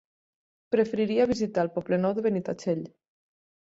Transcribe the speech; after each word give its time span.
Preferiria 0.75 1.29
visitar 1.33 1.69
el 1.69 1.71
Poble 1.79 2.03
Nou 2.05 2.19
de 2.19 2.27
Benitatxell. 2.31 2.87